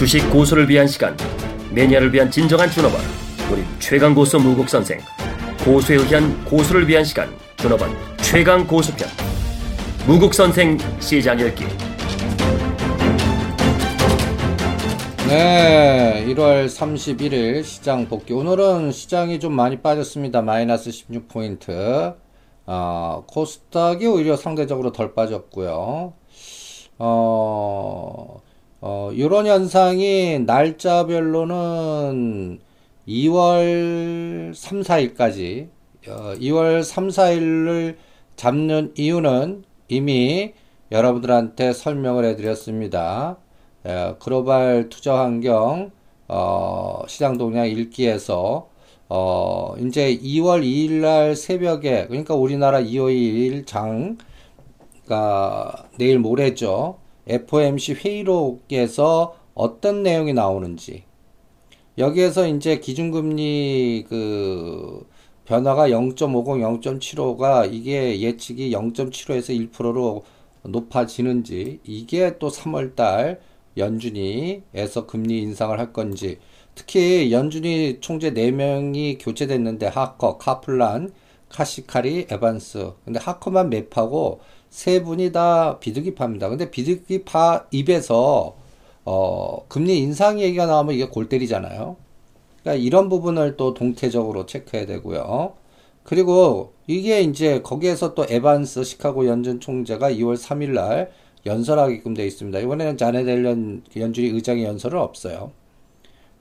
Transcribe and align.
주식 0.00 0.30
고수를 0.30 0.66
위한 0.66 0.86
시간 0.86 1.14
매니아를 1.74 2.10
위한 2.14 2.30
진정한 2.30 2.70
준업원 2.70 3.02
우리 3.52 3.62
최강 3.78 4.14
고수 4.14 4.38
무국 4.38 4.66
선생 4.66 4.98
고수에 5.62 5.96
의한 5.96 6.42
고수를 6.46 6.88
위한 6.88 7.04
시간 7.04 7.28
준업원 7.58 7.90
최강 8.16 8.66
고수편 8.66 9.06
무국 10.06 10.32
선생 10.32 10.78
시장 11.00 11.38
열기 11.38 11.64
네, 15.28 16.24
1월 16.28 16.64
31일 16.64 17.62
시장 17.62 18.08
복귀. 18.08 18.32
오늘은 18.32 18.92
시장이 18.92 19.38
좀 19.38 19.52
많이 19.52 19.80
빠졌습니다. 19.80 20.40
마이너스 20.40 20.90
16포인트. 20.90 22.16
어, 22.66 23.24
코스닥이 23.28 24.06
오히려 24.06 24.36
상대적으로 24.36 24.90
덜 24.92 25.14
빠졌고요. 25.14 26.14
어, 26.98 28.40
어, 28.80 29.10
이런 29.12 29.46
현상이 29.46 30.38
날짜별로는 30.40 32.58
2월 33.06 34.54
3, 34.54 34.80
4일까지, 34.80 35.68
어, 36.08 36.32
2월 36.38 36.82
3, 36.82 37.08
4일을 37.08 37.96
잡는 38.36 38.94
이유는 38.96 39.64
이미 39.88 40.54
여러분들한테 40.90 41.74
설명을 41.74 42.24
해드렸습니다. 42.24 43.36
예, 43.86 44.14
글로벌 44.18 44.88
투자 44.88 45.18
환경 45.18 45.90
어, 46.28 47.02
시장 47.06 47.36
동향 47.38 47.66
읽기에서 47.66 48.68
어, 49.08 49.74
이제 49.78 50.16
2월 50.16 50.62
2일 50.62 51.00
날 51.00 51.36
새벽에 51.36 52.06
그러니까 52.06 52.34
우리나라 52.34 52.80
2월 52.80 53.12
2일 53.12 53.66
장 53.66 54.16
그러니까 55.04 55.88
내일 55.98 56.18
모레죠. 56.18 56.99
FOMC 57.26 57.94
회의록에서 57.94 59.36
어떤 59.54 60.02
내용이 60.02 60.32
나오는지. 60.32 61.04
여기에서 61.98 62.46
이제 62.48 62.78
기준금리 62.78 64.06
그 64.08 65.06
변화가 65.44 65.88
0.50, 65.88 66.80
0.75가 66.80 67.68
이게 67.72 68.20
예측이 68.20 68.70
0.75에서 68.70 69.70
1%로 69.70 70.22
높아지는지 70.62 71.80
이게 71.84 72.38
또 72.38 72.48
3월달 72.48 73.38
연준이에서 73.76 75.06
금리 75.06 75.40
인상을 75.40 75.78
할 75.78 75.92
건지. 75.92 76.38
특히 76.74 77.32
연준이 77.32 77.98
총재 78.00 78.32
4명이 78.32 79.18
교체됐는데 79.20 79.86
하커, 79.88 80.38
카플란, 80.38 81.12
카시카리, 81.50 82.26
에반스 82.30 82.92
근데 83.04 83.18
하커만 83.20 83.70
맵하고 83.70 84.40
세 84.70 85.02
분이 85.02 85.32
다 85.32 85.78
비둘기파입니다. 85.80 86.48
근데 86.48 86.70
비둘기파 86.70 87.66
입에서 87.72 88.56
어, 89.04 89.64
금리 89.68 89.98
인상 89.98 90.40
얘기가 90.40 90.66
나오면 90.66 90.94
이게 90.94 91.08
골 91.08 91.28
때리잖아요. 91.28 91.96
그러니까 92.62 92.84
이런 92.84 93.08
부분을 93.08 93.56
또 93.56 93.74
동태적으로 93.74 94.46
체크해야 94.46 94.86
되고요. 94.86 95.54
그리고 96.04 96.72
이게 96.86 97.20
이제 97.20 97.62
거기에서 97.62 98.14
또 98.14 98.24
에반스 98.28 98.84
시카고 98.84 99.26
연준 99.26 99.60
총재가 99.60 100.10
2월 100.12 100.36
3일 100.36 100.70
날 100.70 101.10
연설하게끔 101.46 102.14
되어 102.14 102.26
있습니다. 102.26 102.58
이번에는 102.58 102.96
자네 102.96 103.24
델런 103.24 103.82
연준이 103.96 104.28
의장의 104.28 104.64
연설은 104.64 104.98
없어요. 104.98 105.52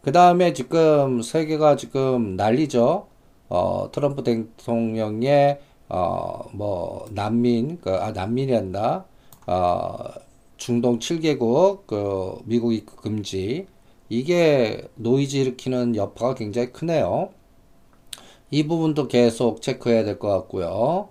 그 0.02 0.12
다음에 0.12 0.54
지금 0.54 1.22
세계가 1.22 1.76
지금 1.76 2.36
난리죠. 2.36 3.09
어, 3.50 3.90
트럼프 3.92 4.24
대통령의 4.24 5.60
어, 5.90 6.50
뭐 6.54 7.06
난민, 7.12 7.80
그, 7.82 7.92
아 7.92 8.12
난민이었나? 8.12 9.06
어, 9.48 9.98
중동 10.58 11.00
7개국 11.00 11.88
그 11.88 12.40
미국 12.46 12.74
입국 12.74 13.02
금지 13.02 13.68
이게 14.10 14.88
노이즈 14.96 15.38
일으키는 15.38 15.96
여파가 15.96 16.36
굉장히 16.36 16.72
크네요. 16.72 17.30
이 18.52 18.64
부분도 18.68 19.08
계속 19.08 19.62
체크해야 19.62 20.04
될 20.04 20.20
것 20.20 20.28
같고요. 20.30 21.10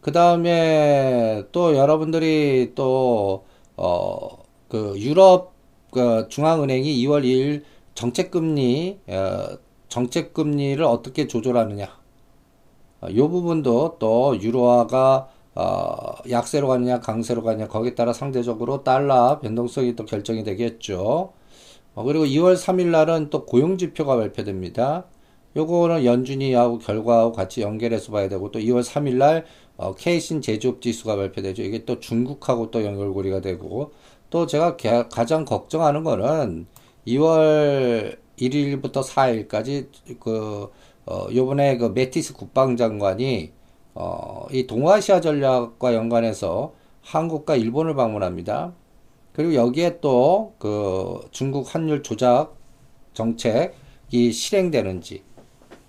그 0.00 0.12
다음에 0.12 1.44
또 1.52 1.76
여러분들이 1.76 2.72
또, 2.74 3.44
어, 3.76 4.28
그 4.68 4.94
유럽 4.98 5.52
그 5.92 6.28
중앙은행이 6.28 6.92
2월 7.02 7.24
2일 7.24 7.64
정책금리, 7.94 9.00
어, 9.08 9.58
정책 9.96 10.34
금리를 10.34 10.84
어떻게 10.84 11.26
조절하느냐. 11.26 11.88
어, 13.00 13.08
요 13.16 13.30
부분도 13.30 13.96
또 13.98 14.38
유로화가 14.38 15.30
어, 15.54 15.96
약세로 16.28 16.68
가느냐 16.68 17.00
강세로 17.00 17.42
가느냐 17.42 17.66
거기에 17.66 17.94
따라 17.94 18.12
상대적으로 18.12 18.84
달러 18.84 19.40
변동성이 19.40 19.96
또 19.96 20.04
결정이 20.04 20.44
되겠죠. 20.44 21.32
어, 21.94 22.02
그리고 22.04 22.26
2월 22.26 22.56
3일 22.56 22.88
날은 22.88 23.30
또 23.30 23.46
고용 23.46 23.78
지표가 23.78 24.16
발표됩니다. 24.16 25.06
요거는 25.56 26.04
연준이하고 26.04 26.76
결과하고 26.76 27.32
같이 27.32 27.62
연결해서 27.62 28.12
봐야 28.12 28.28
되고 28.28 28.50
또 28.50 28.58
2월 28.58 28.82
3일 28.82 29.14
날 29.14 29.46
어, 29.78 29.94
케이신 29.94 30.42
제조업 30.42 30.82
지수가 30.82 31.16
발표되죠. 31.16 31.62
이게 31.62 31.86
또 31.86 32.00
중국하고 32.00 32.70
또 32.70 32.84
연결고리가 32.84 33.40
되고 33.40 33.92
또 34.28 34.46
제가 34.46 34.76
개, 34.76 35.08
가장 35.10 35.46
걱정하는 35.46 36.04
거는 36.04 36.66
2월 37.06 38.25
1일부터 38.38 39.02
4일까지 39.04 39.88
그 40.20 40.70
어, 41.06 41.28
요번에 41.34 41.76
그 41.78 41.86
메티스 41.86 42.34
국방장관이 42.34 43.52
어, 43.94 44.46
이 44.52 44.66
동아시아 44.66 45.20
전략과 45.20 45.94
연관해서 45.94 46.74
한국과 47.02 47.56
일본을 47.56 47.94
방문합니다. 47.94 48.72
그리고 49.32 49.54
여기에 49.54 50.00
또 50.00 50.54
그 50.58 51.26
중국 51.30 51.72
환율 51.74 52.02
조작 52.02 52.54
정책이 53.14 54.32
실행되는지 54.32 55.22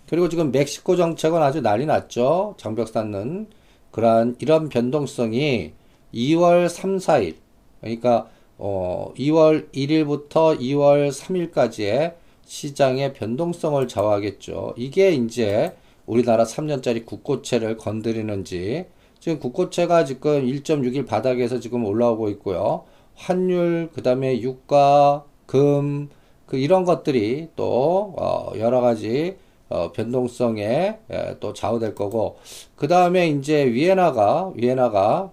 그리고 0.10 0.30
지금 0.30 0.52
멕시코 0.52 0.96
정책은 0.96 1.42
아주 1.42 1.62
난리 1.62 1.86
났죠. 1.86 2.56
장벽 2.58 2.88
쌓는 2.90 3.48
그러한 3.92 4.36
이런 4.40 4.70
변동성이 4.70 5.74
2월 6.14 6.70
3, 6.70 6.98
4일 6.98 7.36
그러니까 7.82 8.30
어 8.58 9.14
2월 9.18 9.72
1일부터 9.72 10.60
2월 10.60 11.10
3일까지의 11.12 12.16
시장의 12.48 13.14
변동성을 13.14 13.88
좌우하겠죠. 13.88 14.74
이게 14.78 15.12
이제 15.12 15.76
우리나라 16.06 16.44
3년짜리 16.46 17.06
국고채를 17.06 17.78
건드리는지 17.78 18.86
지금 19.20 19.40
국고채가 19.40 20.06
지금 20.06 20.46
1.61 20.46 21.06
바닥에서 21.06 21.60
지금 21.60 21.86
올라오고 21.86 22.30
있고요. 22.30 22.86
환율 23.16 23.90
그 23.94 24.02
다음에 24.02 24.42
유가 24.42 25.24
금 25.46 26.10
그 26.48 26.58
이런 26.58 26.86
것들이 26.86 27.50
또 27.56 28.16
어 28.18 28.54
여러 28.58 28.82
가지 28.82 29.38
어, 29.70 29.92
변동성에 29.92 31.00
예, 31.12 31.38
또 31.42 31.54
좌우될 31.54 31.94
거고 31.94 32.38
그 32.76 32.88
다음에 32.88 33.28
이제 33.28 33.66
위에나가 33.66 34.52
위에나가 34.56 35.32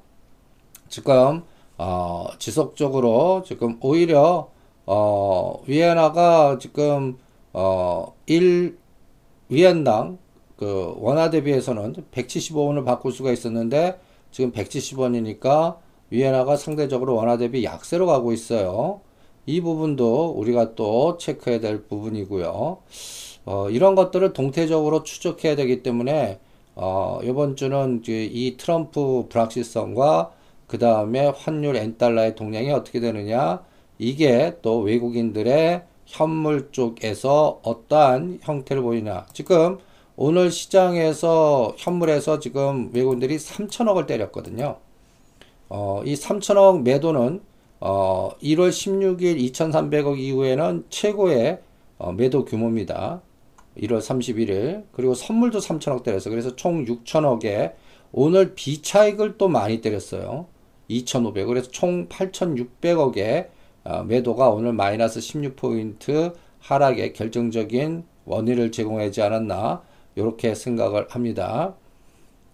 지금 0.88 1.44
어, 1.78 2.26
지속적으로 2.38 3.42
지금 3.46 3.78
오히려 3.80 4.50
어, 4.86 5.62
위에나가 5.66 6.58
지금 6.58 7.18
어, 7.52 8.14
1 8.26 8.78
위안당 9.48 10.18
그 10.56 10.94
원화 10.98 11.30
대비해서는 11.30 11.94
175원을 12.12 12.84
바꿀 12.84 13.12
수가 13.12 13.32
있었는데 13.32 13.98
지금 14.30 14.52
170원이니까 14.52 15.78
위에나가 16.10 16.56
상대적으로 16.56 17.14
원화 17.16 17.36
대비 17.36 17.64
약세로 17.64 18.06
가고 18.06 18.32
있어요. 18.32 19.00
이 19.46 19.60
부분도 19.60 20.30
우리가 20.30 20.74
또 20.74 21.18
체크해야 21.18 21.60
될 21.60 21.84
부분이고요. 21.84 22.78
어, 23.46 23.70
이런 23.70 23.94
것들을 23.94 24.32
동태적으로 24.32 25.02
추적해야 25.02 25.54
되기 25.56 25.82
때문에 25.82 26.40
어, 26.76 27.20
이번 27.22 27.56
주는 27.56 28.02
이 28.06 28.56
트럼프 28.56 29.26
불확실성과 29.28 30.32
그 30.66 30.78
다음에 30.78 31.26
환율 31.26 31.76
엔달러의 31.76 32.34
동향이 32.34 32.72
어떻게 32.72 33.00
되느냐 33.00 33.62
이게 33.98 34.56
또 34.62 34.80
외국인들의 34.80 35.84
현물 36.06 36.70
쪽에서 36.72 37.60
어떠한 37.62 38.40
형태를 38.42 38.82
보이냐 38.82 39.26
지금 39.32 39.78
오늘 40.16 40.50
시장에서 40.50 41.74
현물에서 41.76 42.38
지금 42.38 42.90
외국인들이 42.92 43.36
3천억을 43.36 44.06
때렸거든요. 44.06 44.76
어, 45.68 46.02
이 46.04 46.14
3천억 46.14 46.82
매도는 46.82 47.40
어, 47.80 48.30
1월 48.40 48.70
16일 48.70 49.38
2,300억 49.52 50.18
이후에는 50.18 50.84
최고의 50.88 51.58
어, 51.98 52.12
매도 52.12 52.44
규모입니다. 52.44 53.22
1월 53.78 53.98
31일 53.98 54.84
그리고 54.92 55.14
선물도 55.14 55.58
3천억 55.58 56.04
때렸어요. 56.04 56.30
그래서 56.30 56.54
총 56.54 56.84
6천억에 56.84 57.72
오늘 58.12 58.54
비차익을 58.54 59.36
또 59.36 59.48
많이 59.48 59.80
때렸어요. 59.80 60.46
2,500 60.86 61.46
그래서 61.46 61.70
총 61.70 62.08
8,600억의 62.08 63.48
어, 63.48 63.53
매도가 64.06 64.50
오늘 64.50 64.72
마이너스 64.72 65.20
16포인트 65.20 66.34
하락에 66.60 67.12
결정적인 67.12 68.04
원인을 68.24 68.72
제공하지 68.72 69.22
않았나 69.22 69.82
이렇게 70.14 70.54
생각을 70.54 71.06
합니다. 71.10 71.74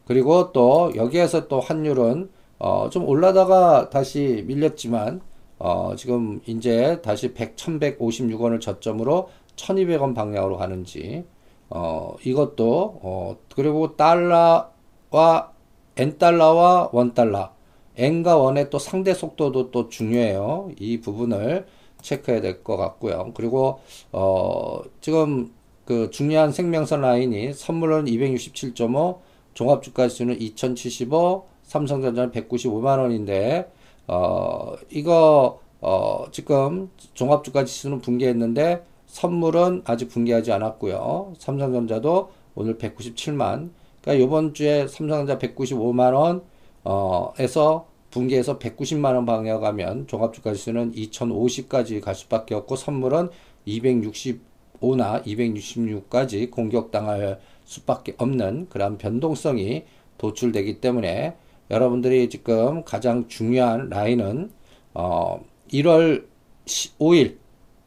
그리고 0.07 0.53
또 0.53 0.93
여기에서 0.97 1.47
또 1.47 1.61
환율은 1.61 2.31
어, 2.59 2.91
좀 2.91 3.09
올라다가 3.09 3.91
다시 3.91 4.45
밀렸지만 4.47 5.21
어, 5.61 5.95
지금 5.95 6.41
이제 6.47 7.01
다시 7.03 7.35
100, 7.35 7.55
1156원을 7.57 8.61
저점으로 8.63 9.29
1200원 9.57 10.15
방향으로 10.15 10.57
가는지, 10.57 11.25
어, 11.69 12.17
이것도, 12.25 13.01
어, 13.03 13.37
그리고 13.55 13.95
달러와, 13.95 15.53
엔달러와 15.97 16.91
원달러, 16.93 17.53
엔과 18.01 18.37
원의 18.37 18.71
또 18.71 18.79
상대 18.79 19.15
속도도 19.15 19.71
또 19.71 19.89
중요해요. 19.89 20.71
이 20.79 21.01
부분을 21.01 21.67
체크해야 22.03 22.41
될 22.41 22.63
것 22.65 22.77
같고요. 22.77 23.33
그리고, 23.35 23.81
어, 24.13 24.81
지금 25.01 25.53
그 25.85 26.11
중요한 26.11 26.53
생명선 26.53 27.03
라인이 27.03 27.53
선물은 27.53 28.07
267.5, 28.07 29.19
종합 29.55 29.83
주가 29.83 30.09
지수는 30.09 30.41
2075, 30.41 31.47
삼성전자는 31.65 32.31
195만 32.33 32.99
원인데, 33.01 33.71
어, 34.07 34.75
이거, 34.91 35.61
어, 35.81 36.25
지금 36.33 36.91
종합 37.15 37.45
주가 37.45 37.65
지수는 37.65 38.01
붕괴했는데 38.01 38.83
선물은 39.07 39.83
아직 39.87 40.09
붕괴하지 40.09 40.53
않았고요. 40.53 41.35
삼성전자도 41.39 42.31
오늘 42.55 42.79
197만. 42.79 43.71
그러니까 44.03 44.25
이번 44.25 44.55
주에 44.55 44.87
삼성전자 44.89 45.39
195만 45.39 46.15
원, 46.15 46.43
어, 46.85 47.33
에서 47.39 47.87
붕괴해서 48.11 48.59
190만 48.59 49.15
원 49.15 49.25
방향 49.25 49.61
가면 49.61 50.07
종합주가 50.07 50.53
지수는 50.53 50.93
2050까지 50.93 52.01
갈 52.01 52.15
수밖에 52.15 52.55
없고 52.55 52.77
선물은 52.77 53.31
265나 53.67 55.25
266까지 55.25 56.51
공격당할 56.51 57.41
수밖에 57.65 58.15
없는 58.19 58.69
그런 58.69 58.99
변동성이 58.99 59.85
도출되기 60.19 60.81
때문에 60.81 61.37
여러분들이 61.71 62.29
지금 62.29 62.85
가장 62.85 63.29
중요한 63.29 63.89
라인은 63.89 64.51
어 64.95 65.41
1월 65.73 66.27
5일 66.67 67.37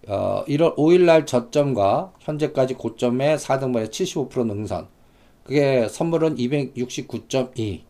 어 0.08 0.46
1월 0.46 0.76
5일 0.76 1.02
날 1.02 1.26
저점과 1.26 2.14
현재까지 2.20 2.76
고점의 2.76 3.38
4등분의 3.38 3.90
75% 3.90 4.46
능선. 4.46 4.88
그게 5.44 5.88
선물은 5.90 6.36
269.2 6.36 7.82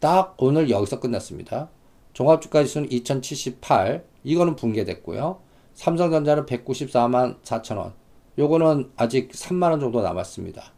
딱 0.00 0.36
오늘 0.38 0.70
여기서 0.70 1.00
끝났습니다. 1.00 1.70
종합주가 2.12 2.64
지수는 2.64 2.90
2078 2.90 4.04
이거는 4.24 4.56
붕괴됐고요. 4.56 5.40
삼성전자는 5.74 6.46
194만 6.46 7.40
4천원 7.42 7.92
요거는 8.38 8.92
아직 8.96 9.30
3만원 9.30 9.80
정도 9.80 10.00
남았습니다. 10.00 10.72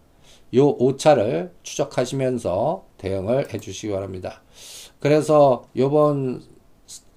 요 0.55 0.67
오차를 0.67 1.53
추적하시면서 1.63 2.85
대응을 2.99 3.53
해 3.53 3.59
주시기 3.59 3.93
바랍니다. 3.93 4.43
그래서 4.99 5.65
요번 5.77 6.43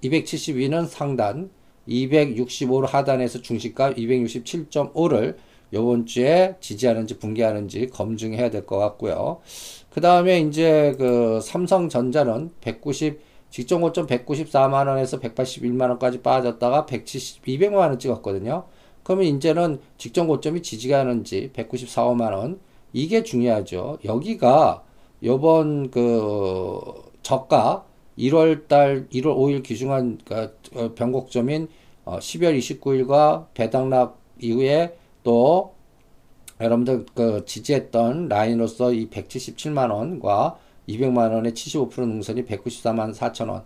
272는 0.04 0.88
상단, 0.88 1.50
265를 1.88 2.88
하단에서 2.88 3.42
중시가 3.42 3.94
267.5를 3.94 5.38
요번 5.74 6.06
주에 6.06 6.56
지지하는지 6.60 7.18
붕괴하는지 7.20 7.88
검증해야 7.88 8.50
될 8.50 8.66
것 8.66 8.78
같고요. 8.78 9.42
그 9.90 10.02
다음에 10.02 10.40
이제 10.40 10.96
그 10.98 11.40
삼성전자는 11.42 12.52
190 12.62 13.20
직전 13.50 13.82
고점 13.82 14.08
194만 14.08 14.88
원에서 14.88 15.20
181만 15.20 15.90
원까지 15.90 16.22
빠졌다가 16.22 16.86
170 16.86 17.44
200만 17.44 17.76
원 17.76 18.00
찍었거든요. 18.00 18.66
그러면 19.04 19.26
이제는 19.26 19.80
직전 19.98 20.28
고점이 20.28 20.62
지지하는지 20.64 21.52
194만 21.54 22.34
원 22.34 22.60
이게 22.94 23.24
중요하죠. 23.24 24.00
여기가 24.06 24.84
요번 25.24 25.92
그 25.92 26.80
저가 27.22 27.86
1월 28.18 28.68
달 28.68 29.08
1월 29.10 29.36
5일 29.36 29.64
기준한 29.64 30.20
그 30.26 30.94
변곡점인 30.96 31.68
어 32.06 32.18
12월 32.20 32.58
29일과 32.58 33.48
배당락 33.54 34.20
이후에 34.40 34.96
또 35.24 35.74
여러분들 36.62 37.06
그 37.16 37.44
지지했던 37.46 38.30
라인으로서 38.30 38.94
이 38.94 39.10
177만 39.10 39.92
원과 39.92 40.58
200만 40.88 41.34
원의 41.34 41.54
75% 41.54 42.00
능선이 42.08 42.46
194만 42.46 43.14
4천 43.14 43.50
원. 43.50 43.64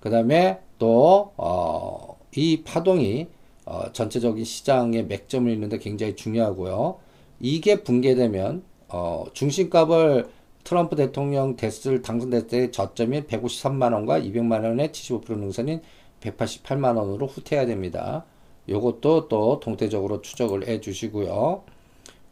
그 0.00 0.10
다음에 0.10 0.60
또 0.78 1.32
어 1.36 2.18
이 2.36 2.62
파동이 2.62 3.26
어 3.64 3.92
전체적인 3.92 4.44
시장의 4.44 5.06
맥점을 5.06 5.50
있는데 5.52 5.78
굉장히 5.78 6.14
중요하고요. 6.16 6.98
이게 7.40 7.82
붕괴되면 7.82 8.62
어, 8.88 9.24
중심값을 9.32 10.28
트럼프 10.64 10.96
대통령 10.96 11.56
됐을 11.56 12.02
당선됐을 12.02 12.46
때 12.48 12.70
저점인 12.70 13.26
153만 13.26 13.92
원과 13.92 14.20
200만 14.20 14.64
원의 14.64 14.88
75% 14.90 15.38
능선인 15.38 15.82
188만 16.20 16.96
원으로 16.96 17.26
후퇴해야 17.26 17.66
됩니다. 17.66 18.24
요것도 18.68 19.28
또 19.28 19.60
동태적으로 19.60 20.22
추적을 20.22 20.68
해 20.68 20.80
주시고요. 20.80 21.62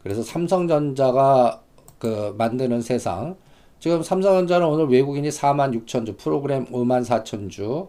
그래서 0.03 0.23
삼성전자가 0.23 1.61
그 1.99 2.35
만드는 2.37 2.81
세상 2.81 3.35
지금 3.79 4.01
삼성전자는 4.03 4.67
오늘 4.67 4.87
외국인이 4.87 5.29
4만 5.29 5.85
6천 5.85 6.05
주 6.05 6.15
프로그램 6.15 6.65
5만 6.65 7.05
4천 7.05 7.49
주 7.49 7.87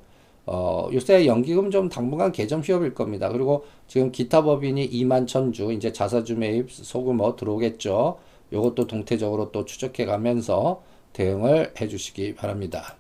어, 0.51 0.89
요새 0.95 1.27
연기금 1.27 1.71
좀 1.71 1.91
당분간 1.91 2.33
개점 2.33 2.63
휴업일 2.63 2.95
겁니다. 2.95 3.29
그리고 3.29 3.67
지금 3.87 4.11
기타 4.11 4.43
법인이 4.43 4.89
2만 4.89 5.27
천주, 5.27 5.73
이제 5.73 5.93
자사주 5.93 6.37
매입 6.37 6.73
소규모 6.73 7.37
들어오겠죠. 7.37 8.19
요것도 8.51 8.87
동태적으로 8.87 9.53
또 9.53 9.67
추적해 9.67 10.07
가면서 10.07 10.83
대응을 11.13 11.75
해 11.79 11.87
주시기 11.87 12.35
바랍니다. 12.35 12.97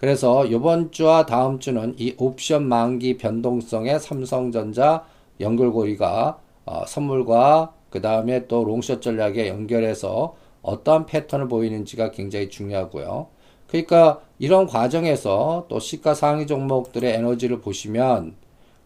그래서 0.00 0.46
이번 0.46 0.92
주와 0.92 1.26
다음 1.26 1.58
주는 1.58 1.94
이 1.98 2.14
옵션 2.16 2.66
만기 2.66 3.18
변동성의 3.18 4.00
삼성전자 4.00 5.04
연결고리가 5.40 6.38
어, 6.64 6.86
선물과 6.86 7.74
그 7.90 8.00
다음에 8.00 8.46
또 8.46 8.64
롱숏 8.64 9.02
전략에 9.02 9.48
연결해서 9.48 10.34
어떠한 10.62 11.04
패턴을 11.04 11.48
보이는지가 11.48 12.12
굉장히 12.12 12.48
중요하고요. 12.48 13.26
그러니까 13.66 14.22
이런 14.38 14.66
과정에서 14.66 15.66
또 15.68 15.78
시가 15.78 16.14
상위 16.14 16.46
종목들의 16.46 17.12
에너지를 17.12 17.60
보시면 17.60 18.36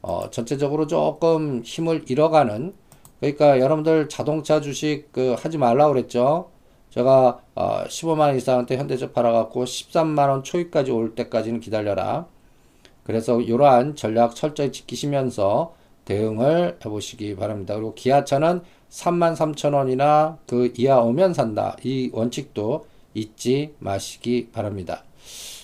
어, 0.03 0.31
전체적으로 0.33 0.89
조금 0.89 1.63
힘을 1.65 2.07
잃어가는 2.09 2.75
그러니까 3.21 3.61
여러분들 3.61 4.09
자동차 4.09 4.61
주식 4.61 5.13
그 5.13 5.37
하지 5.39 5.59
말라고 5.59 5.93
그랬죠. 5.93 6.51
제가 6.95 7.41
어, 7.57 7.85
15만 7.89 8.37
이상한테 8.37 8.77
현대차 8.77 9.11
팔아갖고 9.11 9.65
13만 9.65 10.29
원 10.29 10.45
초입까지 10.45 10.93
올 10.93 11.17
때까지는 11.17 11.59
기다려라. 11.59 12.27
그래서 13.03 13.41
이러한 13.41 13.97
전략 13.97 14.37
철저히 14.37 14.71
지키시면서 14.71 15.75
대응을 16.05 16.79
해보시기 16.85 17.35
바랍니다. 17.35 17.75
그리고 17.75 17.95
기아차는 17.95 18.61
3만 18.91 19.35
3천 19.35 19.75
원이나 19.75 20.39
그 20.47 20.73
이하 20.77 21.01
오면 21.01 21.35
산다. 21.35 21.77
이 21.83 22.11
원칙도 22.13 22.87
잊지 23.15 23.75
마시기 23.81 24.51
바랍니다. 24.53 25.03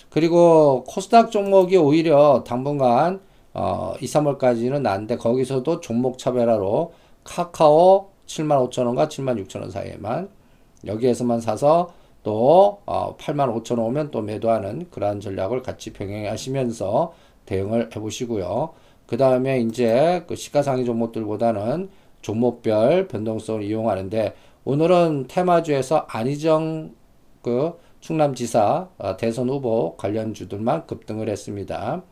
그리고 0.09 0.83
코스닥 0.85 1.31
종목이 1.31 1.77
오히려 1.77 2.43
당분간 2.45 3.21
어, 3.53 3.93
2, 4.01 4.05
3월까지는 4.05 4.81
난데 4.81 5.15
거기서도 5.15 5.79
종목 5.79 6.17
차별화로 6.17 6.91
카카오 7.23 8.09
75,000원과 8.25 9.07
76,000원 9.07 9.71
사이에만 9.71 10.40
여기에서만 10.85 11.41
사서 11.41 11.93
또 12.23 12.81
어, 12.85 13.15
85,000원 13.17 13.79
오면 13.79 14.11
또 14.11 14.21
매도하는 14.21 14.87
그러한 14.91 15.19
전략을 15.19 15.61
같이 15.63 15.91
병행하시면서 15.93 17.13
대응을 17.45 17.89
해보시고요. 17.95 18.73
그 19.07 19.17
다음에 19.17 19.59
이제 19.59 20.23
그 20.27 20.35
시가상위 20.35 20.85
종목들보다는 20.85 21.89
종목별 22.21 23.07
변동성을 23.07 23.63
이용하는데 23.63 24.35
오늘은 24.63 25.25
테마주에서 25.27 26.05
안희정 26.07 26.93
그 27.41 27.77
충남지사 27.99 28.89
어, 28.97 29.17
대선 29.17 29.49
후보 29.49 29.95
관련 29.97 30.33
주들만 30.33 30.87
급등을 30.87 31.29
했습니다. 31.29 32.03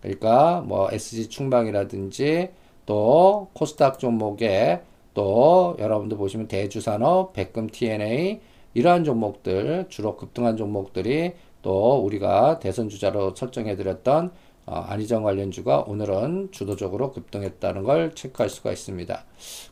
그러니까 0.00 0.62
뭐 0.66 0.88
SG 0.90 1.28
충방이라든지 1.28 2.50
또 2.86 3.48
코스닥 3.52 3.98
종목에 3.98 4.80
또 5.14 5.76
여러분들 5.78 6.16
보시면 6.16 6.48
대주산업, 6.48 7.32
백금 7.32 7.68
TNA 7.68 8.40
이러한 8.74 9.04
종목들 9.04 9.86
주로 9.88 10.16
급등한 10.16 10.56
종목들이 10.56 11.32
또 11.62 11.98
우리가 12.04 12.58
대선 12.58 12.88
주자로 12.88 13.34
설정해 13.34 13.76
드렸던 13.76 14.30
어, 14.66 14.74
안희정 14.74 15.24
관련주가 15.24 15.80
오늘은 15.80 16.50
주도적으로 16.52 17.10
급등했다는 17.10 17.82
걸 17.82 18.14
체크할 18.14 18.48
수가 18.48 18.70
있습니다. 18.70 19.24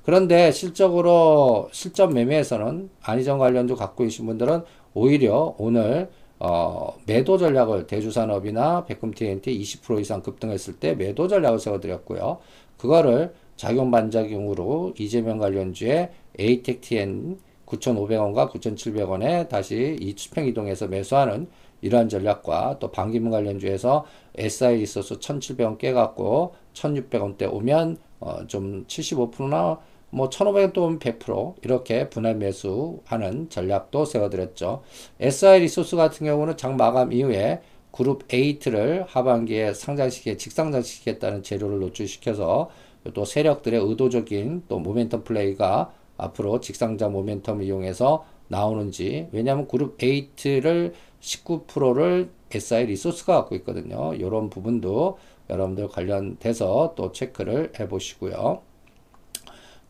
그런데 0.03 0.51
실적으로 0.51 1.69
실전 1.73 2.15
매매에서는 2.15 2.91
안희정 3.03 3.39
관련주 3.39 3.77
갖고 3.77 4.05
계신 4.05 4.27
분들은 4.27 4.63
오히려 4.95 5.55
오늘 5.59 6.11
어, 6.41 6.97
매도 7.07 7.37
전략을 7.37 7.87
대주산업이나 7.87 8.85
백금 8.87 9.13
TNT 9.13 9.59
20% 9.61 10.01
이상 10.01 10.23
급등했을 10.23 10.79
때 10.79 10.95
매도 10.95 11.29
전략을 11.29 11.59
세워드렸고요. 11.59 12.39
그거를 12.77 13.35
작용 13.59 13.91
반작용으로 13.91 14.95
이재명 14.99 15.37
관련주의 15.39 16.09
에이텍 16.39 16.81
TN 16.81 17.39
9,500원과 17.67 18.51
9,700원에 18.51 19.49
다시 19.49 19.99
이 20.01 20.15
수평 20.17 20.47
이동해서 20.47 20.87
매수하는 20.87 21.49
이러한 21.83 22.09
전략과 22.09 22.79
또 22.79 22.91
반기문 22.91 23.31
관련주에서 23.31 24.07
SI 24.37 24.79
리소스 24.79 25.19
1,700원 25.19 25.77
깨갖고 25.77 26.55
1,600원대 26.73 27.53
오면 27.53 27.99
어, 28.21 28.47
좀 28.47 28.85
75%나 28.87 29.81
뭐 30.11 30.31
1,500원 30.31 30.73
또 30.73 30.85
오면 30.85 30.99
100% 31.01 31.65
이렇게 31.65 32.09
분할 32.09 32.37
매수하는 32.37 33.51
전략도 33.51 34.05
세워드렸죠. 34.05 34.83
SI 35.21 35.61
리소스 35.61 35.97
같은 35.97 36.27
경우는 36.27 36.57
장 36.57 36.77
마감 36.77 37.13
이후에 37.13 37.61
그룹 37.91 38.29
8를 38.29 39.05
하반기에 39.09 39.75
상장시키게 39.75 40.37
직상장시키겠다는 40.37 41.43
재료를 41.43 41.81
노출시켜서 41.81 42.71
또 43.15 43.25
세력들의 43.25 43.81
의도적인 43.81 44.65
또 44.69 44.79
모멘텀 44.81 45.25
플레이가 45.25 45.93
앞으로 46.17 46.61
직상장 46.61 47.13
모멘텀을 47.13 47.63
이용해서 47.65 48.25
나오는지 48.49 49.29
왜냐하면 49.33 49.69
그룹 49.69 49.99
8를 49.99 50.93
19%를 51.21 52.31
SI 52.51 52.87
리소스가 52.87 53.35
갖고 53.35 53.55
있거든요. 53.57 54.15
이런 54.15 54.51
부분도 54.51 55.19
여러분들 55.51 55.89
관련돼서 55.89 56.95
또 56.97 57.13
체크를 57.13 57.73
해 57.79 57.89
보시고요. 57.89 58.63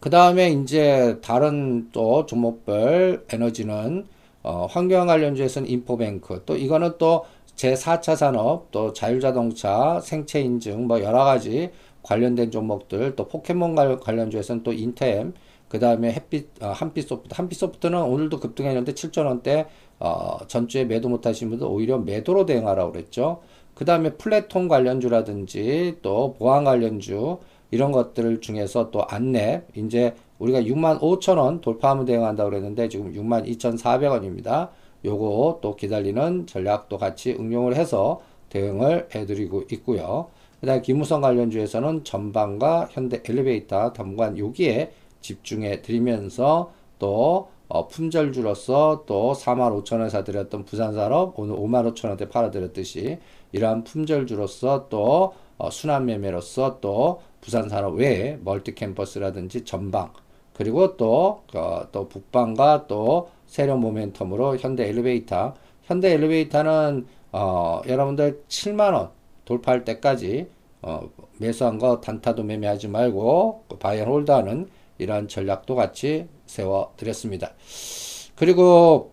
그 0.01 0.11
다음에 0.11 0.51
이제 0.51 1.19
다른 1.23 1.91
또 1.91 2.27
종목별 2.27 3.27
에너지는 3.31 4.07
어, 4.43 4.67
환경 4.71 5.09
관련주에서는 5.09 5.69
인포뱅크 5.69 6.43
또 6.47 6.57
이거는 6.57 6.93
또 6.99 7.25
제4차 7.57 8.15
산업 8.15 8.71
또 8.71 8.93
자율자동차 8.93 10.01
생체 10.01 10.41
인증 10.41 10.87
뭐 10.87 11.03
여러 11.03 11.25
가지 11.25 11.71
관련된 12.09 12.51
종목들 12.51 13.17
또 13.17 13.29
포켓몬 13.29 13.75
관련주에서는 13.75 14.63
또 14.63 14.73
인템 14.73 15.35
그 15.69 15.79
다음에 15.79 16.11
햇빛 16.11 16.63
어, 16.63 16.69
한빛소프트 16.69 17.35
한빛소프트는 17.35 18.03
오늘도 18.03 18.41
급등했는데 18.41 18.93
7천원대 18.93 19.67
어, 20.01 20.39
전주에 20.47 20.87
매도 20.87 21.11
못하신 21.11 21.51
분들 21.51 21.67
오히려 21.67 21.99
매도로 21.99 22.47
대응하라고 22.47 22.93
그랬죠. 22.93 23.43
그 23.75 23.85
다음에 23.85 24.15
플랫폼 24.15 24.69
관련주라든지 24.69 25.99
또 26.01 26.35
보안 26.39 26.65
관련주 26.65 27.39
이런 27.71 27.93
것들 27.93 28.41
중에서 28.41 28.91
또 28.91 29.05
안내 29.05 29.63
이제 29.77 30.15
우리가 30.39 30.63
6만 30.63 31.01
5천 31.01 31.37
원 31.37 31.61
돌파하면 31.61 32.07
대응한다고 32.07 32.49
그랬는데 32.49 32.89
지금 32.89 33.13
6만 33.13 33.47
2,400원입니다. 33.47 34.71
요거 35.05 35.59
또 35.61 35.77
기다리는 35.77 36.47
전략도 36.47 36.97
같이 36.97 37.37
응용을 37.39 37.77
해서 37.77 38.23
대응을 38.49 39.09
해드리고 39.15 39.65
있고요. 39.73 40.29
그 40.61 40.67
다음에 40.67 40.83
기무선 40.83 41.21
관련주에서는 41.21 42.05
전방과 42.05 42.89
현대 42.91 43.23
엘리베이터 43.29 43.93
당분간 43.93 44.39
여기에 44.39 44.93
집중해 45.21 45.83
드리면서 45.83 46.73
또 46.99 47.49
어, 47.69 47.87
품절주로서 47.87 49.05
또 49.07 49.33
4만 49.35 49.85
5천 49.85 49.99
원에 49.99 50.09
사드렸던 50.09 50.65
부산산업 50.65 51.39
오늘 51.39 51.55
5만 51.55 51.93
5천 51.93 52.09
원대 52.09 52.29
팔아드렸듯이 52.29 53.19
이러한 53.53 53.85
품절주로서 53.85 54.89
또 54.89 55.35
어, 55.59 55.71
순환매매로서 55.71 56.81
또 56.81 57.21
부산산업 57.41 57.97
외에 57.97 58.39
멀티캠퍼스라든지 58.43 59.65
전방 59.65 60.13
그리고 60.59 60.97
또, 60.97 61.45
어, 61.55 61.87
또 61.93 62.09
북방과 62.09 62.89
또 62.89 63.31
세력 63.47 63.79
모멘텀으로 63.79 64.59
현대 64.59 64.89
엘리베이터. 64.89 65.55
현대 65.85 66.13
엘리베이터는 66.15 67.07
어, 67.31 67.81
여러분들 67.87 68.43
7만원 68.49 69.11
돌파할 69.49 69.85
때까지 69.85 70.47
어, 70.83 71.09
매수한 71.39 71.79
거 71.79 72.01
단타도 72.01 72.43
매매하지 72.45 72.89
말고 72.89 73.65
buy 73.81 73.94
and 73.94 74.07
hold하는 74.07 74.69
이러한 74.99 75.29
전략도 75.29 75.75
같이 75.75 76.29
세워 76.47 76.93
드렸습니다. 76.97 77.53
그리고 78.37 79.13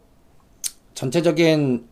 전체적인 0.94 1.88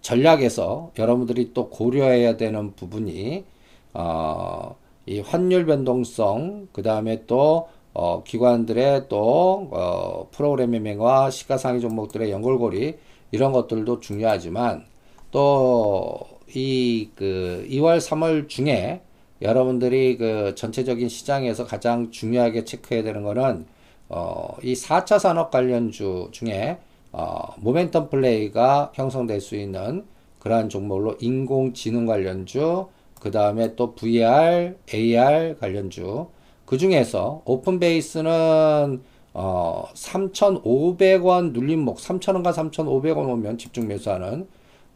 전략에서 0.00 0.92
여러분들이 0.98 1.52
또 1.52 1.68
고려해야 1.68 2.36
되는 2.36 2.74
부분이 2.74 3.44
어, 3.92 4.76
이 5.04 5.20
환율 5.20 5.66
변동성 5.66 6.68
그 6.72 6.82
다음에 6.82 7.26
또 7.26 7.68
어, 7.92 8.22
기관들의 8.22 9.08
또 9.08 9.68
어, 9.70 10.28
프로그램 10.30 10.70
매매와 10.70 11.30
시가상위 11.30 11.80
종목들의 11.80 12.30
연결고리 12.30 12.96
이런 13.32 13.52
것들도 13.52 14.00
중요하지만 14.00 14.86
또 15.30 16.35
이 16.54 17.10
그 17.14 17.66
2월 17.70 17.98
3월 17.98 18.48
중에 18.48 19.00
여러분들이 19.42 20.16
그 20.16 20.54
전체적인 20.54 21.08
시장에서 21.08 21.66
가장 21.66 22.10
중요하게 22.10 22.64
체크해야 22.64 23.02
되는 23.02 23.22
거는 23.22 23.66
어, 24.08 24.56
이 24.62 24.74
4차 24.74 25.18
산업 25.18 25.50
관련주 25.50 26.28
중에 26.32 26.78
어, 27.12 27.54
모멘텀 27.62 28.10
플레이가 28.10 28.92
형성될 28.94 29.40
수 29.40 29.56
있는 29.56 30.04
그러한 30.38 30.68
종목으로 30.68 31.16
인공지능 31.20 32.06
관련주, 32.06 32.86
그 33.20 33.30
다음에 33.30 33.74
또 33.74 33.94
VR, 33.94 34.76
AR 34.92 35.56
관련주, 35.58 36.28
그 36.64 36.78
중에서 36.78 37.42
오픈베이스는 37.44 39.02
어, 39.34 39.84
3,500원 39.94 41.52
눌림목, 41.52 41.98
3,000원과 41.98 42.52
3,500원 42.52 43.28
오면 43.28 43.58
집중 43.58 43.88
매수하는, 43.88 44.46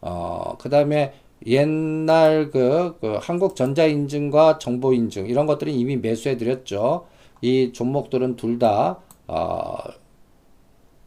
어, 0.01 0.55
그 0.57 0.69
다음에 0.69 1.13
옛날 1.45 2.51
그, 2.51 2.97
그 3.01 3.17
한국 3.19 3.55
전자인증과 3.55 4.59
정보인증 4.59 5.27
이런 5.27 5.45
것들은 5.47 5.73
이미 5.73 5.97
매수해 5.97 6.37
드렸죠. 6.37 7.07
이 7.41 7.71
종목들은 7.73 8.35
둘다 8.35 8.99
어, 9.27 9.77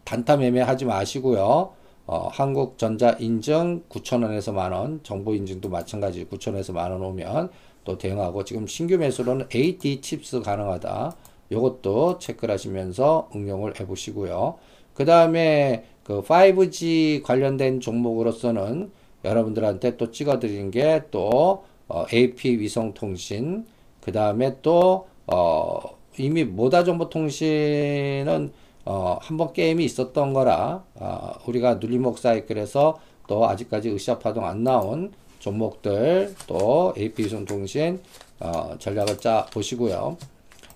단타 0.05 0.37
매매하지 0.37 0.85
마시고요. 0.85 1.73
어, 2.07 2.29
한국전자인증 2.29 3.85
9,000원에서 3.89 4.53
만원, 4.53 5.01
정보인증도 5.03 5.71
마찬가지 5.71 6.27
9,000원에서 6.27 6.73
만원 6.73 7.03
오면 7.03 7.51
또 7.85 7.99
대응하고 7.99 8.45
지금 8.45 8.67
신규 8.67 8.99
매수로는 8.99 9.47
AT 9.55 10.01
칩스 10.01 10.41
가능하다. 10.41 11.17
요것도 11.53 12.19
체크를 12.19 12.53
하시면서 12.53 13.29
응용을 13.35 13.79
해 13.79 13.87
보시고요. 13.87 14.57
그 14.95 15.05
다음에 15.05 15.85
그 16.03 16.23
5G 16.23 17.23
관련된 17.23 17.81
종목으로서는 17.81 18.91
여러분들한테 19.25 19.97
또 19.97 20.11
찍어드리는 20.11 20.71
게또 20.71 21.65
어, 21.89 22.07
AP 22.13 22.59
위성통신 22.59 23.67
그 24.01 24.13
다음에 24.13 24.57
또 24.63 25.07
어, 25.27 25.81
이미 26.19 26.45
모다정보통신은 26.45 28.53
어, 28.87 29.19
한번 29.21 29.53
게임이 29.53 29.85
있었던 29.85 30.33
거라 30.33 30.85
어, 30.95 31.33
우리가 31.47 31.77
눌림목 31.77 32.19
사이클에서 32.19 33.01
또 33.27 33.49
아직까지 33.49 33.91
으쌰파동 33.91 34.45
안 34.45 34.63
나온 34.63 35.13
종목들 35.39 36.35
또 36.47 36.95
AP 36.97 37.25
위성통신 37.25 38.01
어, 38.41 38.77
전략을 38.79 39.19
짜 39.19 39.47
보시고요. 39.53 40.17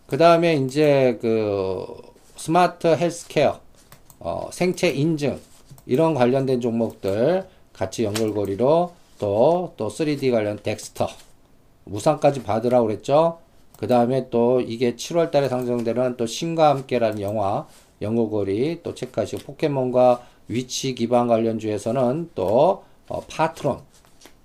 그 0.06 0.16
다음에 0.16 0.54
이제 0.54 1.18
그 1.20 1.86
스마트 2.36 2.86
헬스케어 2.86 3.60
어, 4.20 4.48
생체 4.52 4.88
인증 4.88 5.38
이런 5.86 6.14
관련된 6.14 6.60
종목들 6.60 7.46
같이 7.78 8.02
연결고리로 8.04 8.92
또, 9.20 9.72
또 9.76 9.88
3D 9.88 10.32
관련 10.32 10.58
덱스터. 10.58 11.08
무상까지 11.84 12.42
받으라고 12.42 12.88
그랬죠? 12.88 13.38
그 13.78 13.86
다음에 13.86 14.28
또 14.30 14.60
이게 14.60 14.96
7월 14.96 15.30
달에 15.30 15.48
상영되는 15.48 16.16
또 16.16 16.26
신과 16.26 16.70
함께라는 16.70 17.20
영화, 17.20 17.66
연결고리 18.02 18.80
또 18.82 18.94
체크하시고 18.94 19.42
포켓몬과 19.44 20.26
위치 20.48 20.94
기반 20.94 21.28
관련주에서는 21.28 22.30
또 22.34 22.82
어, 23.08 23.20
파트론, 23.28 23.78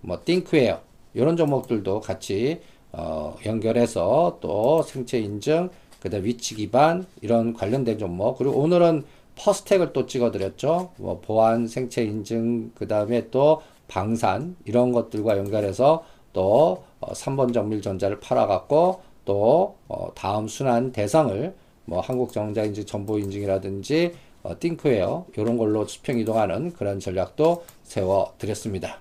뭐 0.01 0.19
띵크웨어 0.23 0.79
이런 1.15 1.35
종목들도 1.35 2.01
같이 2.01 2.61
어, 2.91 3.35
연결해서 3.45 4.37
또 4.41 4.83
생체 4.83 5.19
인증, 5.19 5.69
그다음 5.99 6.25
위치 6.25 6.53
기반 6.53 7.05
이런 7.21 7.53
관련된 7.53 7.97
종목 7.97 8.37
그리고 8.37 8.59
오늘은 8.59 9.03
퍼스텍을 9.35 9.93
또 9.93 10.05
찍어드렸죠. 10.05 10.91
뭐 10.97 11.19
보안, 11.19 11.67
생체 11.67 12.03
인증, 12.03 12.71
그 12.75 12.87
다음에 12.87 13.29
또 13.29 13.61
방산 13.87 14.55
이런 14.65 14.91
것들과 14.91 15.37
연결해서 15.37 16.03
또 16.33 16.83
어, 16.99 17.13
3번 17.13 17.53
정밀전자를 17.53 18.19
팔아갖고 18.19 19.01
또 19.25 19.75
어, 19.87 20.11
다음 20.15 20.47
순환 20.47 20.91
대상을 20.91 21.53
뭐 21.85 21.99
한국정자인증, 21.99 22.85
정보인증이라든지 22.85 24.13
어, 24.43 24.55
팅크웨어 24.59 25.25
이런 25.37 25.57
걸로 25.57 25.85
수평 25.85 26.19
이동하는 26.19 26.73
그런 26.73 26.99
전략도 26.99 27.63
세워드렸습니다. 27.83 28.99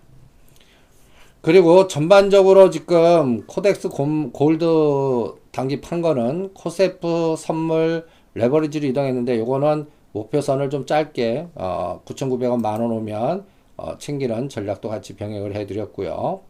그리고 1.40 1.88
전반적으로 1.88 2.70
지금 2.70 3.44
KODEX 3.46 3.88
골드 3.88 5.34
단기 5.50 5.80
판 5.80 6.00
거는 6.00 6.54
KOSEF 6.54 7.34
선물 7.36 8.06
레버리지로 8.34 8.86
이동했는데 8.86 9.38
요거는 9.40 9.86
목표선을 10.12 10.71
좀 10.71 10.87
짧게 10.87 11.49
어, 11.54 12.00
9,900원 12.04 12.61
만원 12.61 12.90
오면 12.92 13.45
어, 13.76 13.99
챙기는 13.99 14.49
전략도 14.49 14.88
같이 14.88 15.16
병행을 15.16 15.57
해드렸고요. 15.57 16.40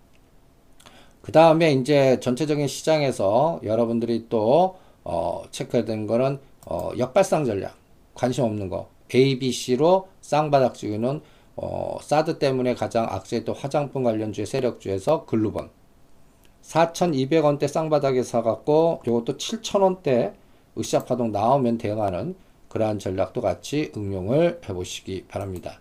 그 1.22 1.30
다음에 1.30 1.72
이제 1.72 2.18
전체적인 2.20 2.66
시장에서 2.66 3.60
여러분들이 3.62 4.26
또 4.28 4.76
어, 5.04 5.42
체크해야 5.50 5.84
되는 5.84 6.06
거는 6.06 6.40
어, 6.66 6.90
역발상 6.98 7.44
전략. 7.44 7.76
관심 8.14 8.44
없는 8.44 8.68
거. 8.68 8.88
A, 9.14 9.38
B, 9.38 9.52
C로 9.52 10.08
쌍바닥 10.20 10.74
찍는 10.74 11.20
어, 11.56 11.98
사드 12.00 12.38
때문에 12.38 12.74
가장 12.74 13.06
악세했던 13.08 13.54
화장품 13.54 14.02
관련주의 14.02 14.46
세력주에서 14.46 15.26
글루본 15.26 15.70
4,200원대 16.62 17.68
쌍바닥에 17.68 18.22
사갖고 18.22 19.02
요것도 19.06 19.36
7,000원대 19.36 20.32
으쌰파동 20.78 21.32
나오면 21.32 21.78
대응하는 21.78 22.34
그러한 22.72 22.98
전략도 22.98 23.42
같이 23.42 23.92
응용을 23.94 24.62
해보시기 24.66 25.26
바랍니다. 25.28 25.80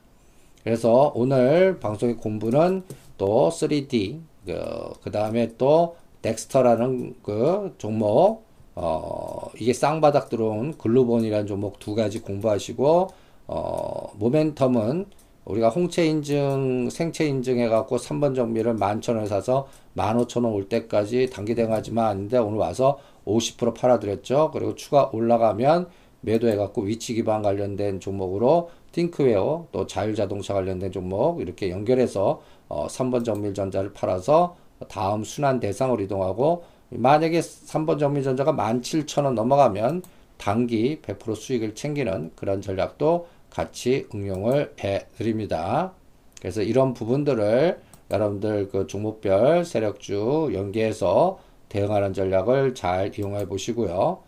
그래서 0.62 1.14
오늘 1.16 1.80
방송의 1.80 2.18
공부는 2.18 2.84
또 3.18 3.50
3D 3.50 4.20
그, 4.46 4.94
그 5.02 5.10
다음에 5.10 5.56
또 5.58 5.96
덱스터라는 6.22 7.16
그 7.24 7.74
종목 7.78 8.44
어, 8.76 9.50
이게 9.58 9.72
쌍바닥 9.72 10.30
들어온 10.30 10.78
글루본이라는 10.78 11.48
종목 11.48 11.80
두 11.80 11.96
가지 11.96 12.20
공부하시고 12.20 13.08
어, 13.48 14.12
모멘텀은 14.20 15.06
우리가 15.46 15.70
홍채 15.70 16.06
인증, 16.06 16.90
생체 16.90 17.26
인증 17.26 17.58
해갖고 17.60 17.98
삼본정밀을 17.98 18.76
11,000원에 18.76 19.28
사서 19.28 19.68
15,000원 19.96 20.54
올 20.54 20.68
때까지 20.68 21.30
단기 21.32 21.56
대응하지만 21.56 22.06
않는데 22.06 22.38
오늘 22.38 22.60
와서 22.60 23.00
50% 23.26 23.76
팔아드렸죠. 23.76 24.52
그리고 24.54 24.76
추가 24.76 25.10
올라가면 25.14 25.88
매도해갖고 26.22 26.84
위치 26.84 27.14
기반 27.14 27.42
관련된 27.42 28.00
종목으로 28.00 28.70
팅크웨어 28.92 29.68
또 29.72 29.88
자율자동차 29.88 30.54
관련된 30.54 30.92
종목 30.92 31.42
이렇게 31.42 31.70
연결해서 31.70 32.42
어, 32.68 32.88
3번 32.88 33.26
정밀전자를 33.26 33.94
팔아서 33.94 34.56
다음 34.88 35.24
순환 35.24 35.60
대상으로 35.60 36.02
이동하고 36.04 36.64
만약에 36.90 37.40
3번 37.40 38.00
정밀전자가 38.00 38.54
17,000원 38.54 39.34
넘어가면 39.34 40.04
단기 40.38 41.00
100% 41.02 41.36
수익을 41.36 41.76
챙기는 41.76 42.32
그런 42.36 42.62
전략도 42.62 43.28
같이 43.50 44.08
응용을 44.14 44.74
해 44.84 45.06
드립니다. 45.18 45.94
그래서 46.40 46.62
이런 46.64 46.94
부분들을 46.94 47.80
여러분들 48.10 48.70
그 48.70 48.88
종목별 48.88 49.64
세력주 49.64 50.52
연계해서 50.54 51.40
대응하는 51.70 52.14
전략을 52.14 52.76
잘 52.76 53.18
이용해 53.18 53.46
보시고요. 53.46 54.24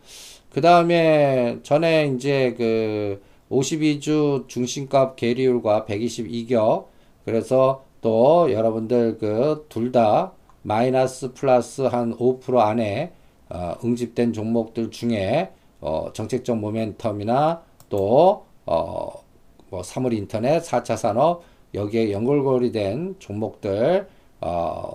그 0.53 0.61
다음에 0.61 1.59
전에 1.63 2.07
이제 2.07 2.53
그 2.57 3.21
52주 3.49 4.47
중심값 4.47 5.15
계리율과 5.15 5.85
122격 5.87 6.85
그래서 7.25 7.83
또 8.01 8.51
여러분들 8.51 9.17
그 9.17 9.65
둘 9.69 9.91
다 9.91 10.33
마이너스 10.61 11.33
플러스 11.33 11.81
한 11.81 12.15
5% 12.17 12.57
안에 12.59 13.11
어, 13.49 13.75
응집된 13.83 14.33
종목들 14.33 14.91
중에 14.91 15.51
어, 15.81 16.11
정책적 16.13 16.57
모멘텀이나 16.57 17.61
또 17.89 18.45
어, 18.65 19.23
뭐 19.69 19.83
사물 19.83 20.13
인터넷, 20.13 20.61
4차 20.61 20.95
산업 20.97 21.43
여기에 21.73 22.11
연결고리 22.11 22.71
된 22.71 23.15
종목들 23.19 24.07
어, 24.41 24.93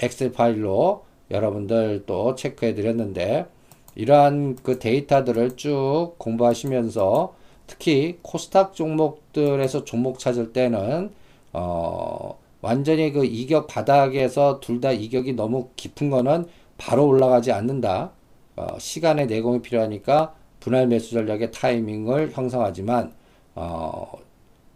엑셀 0.00 0.32
파일로 0.32 1.04
여러분들 1.30 2.04
또 2.06 2.34
체크해 2.34 2.74
드렸는데 2.74 3.46
이러한 3.96 4.56
그 4.62 4.78
데이터들을 4.78 5.56
쭉 5.56 6.14
공부하시면서 6.18 7.34
특히 7.66 8.18
코스닥 8.22 8.74
종목들에서 8.74 9.84
종목 9.84 10.18
찾을 10.18 10.52
때는 10.52 11.12
어 11.52 12.38
완전히 12.60 13.12
그 13.12 13.24
이격 13.24 13.66
바닥에서 13.68 14.60
둘 14.60 14.80
다 14.80 14.92
이격이 14.92 15.34
너무 15.34 15.68
깊은 15.76 16.10
거는 16.10 16.46
바로 16.78 17.06
올라가지 17.06 17.52
않는다. 17.52 18.12
어 18.56 18.78
시간의 18.78 19.26
내공이 19.26 19.62
필요하니까 19.62 20.34
분할 20.60 20.86
매수 20.88 21.12
전략의 21.12 21.52
타이밍을 21.52 22.32
형성하지만 22.32 23.12
어 23.54 24.12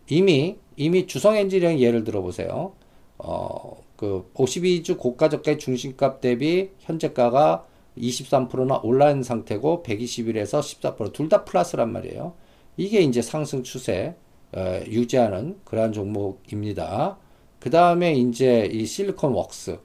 이미 0.09 0.59
이미 0.77 1.07
주성 1.07 1.37
엔지니어링 1.37 1.81
예를 1.81 2.05
들어보세요. 2.05 2.73
어 3.19 3.89
그 3.99 4.31
52주 4.33 4.97
고가 4.97 5.29
저가의 5.29 5.59
중심값 5.59 6.21
대비 6.21 6.71
현재가가 6.79 7.67
23%나 8.01 8.81
올라온 8.83 9.23
상태고 9.23 9.83
120일에서 9.85 10.61
14%둘 10.61 11.29
다 11.29 11.45
플러스란 11.45 11.93
말이에요. 11.93 12.35
이게 12.77 13.01
이제 13.01 13.23
상승 13.23 13.63
추세 13.63 14.15
어, 14.53 14.81
유지하는 14.87 15.59
그러한 15.65 15.93
종목입니다. 15.93 17.19
그 17.59 17.71
다음에 17.71 18.15
이제 18.15 18.67
이 18.73 18.87
실리콘 18.87 19.33
웍스, 19.33 19.79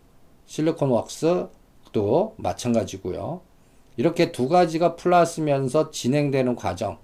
실리콘 0.46 0.90
웍스도 0.90 2.36
마찬가지고요. 2.38 3.42
이렇게 3.98 4.32
두 4.32 4.48
가지가 4.48 4.96
플러스면서 4.96 5.92
진행되는 5.92 6.56
과정이 6.56 6.98